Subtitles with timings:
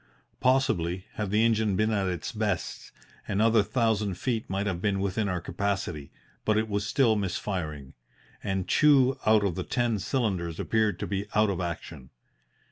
[0.39, 2.91] Possibly, had the engine been at its best,
[3.27, 6.09] another thousand feet might have been within our capacity,
[6.43, 7.93] but it was still missfiring,
[8.43, 12.09] and two out of the ten cylinders appeared to be out of action.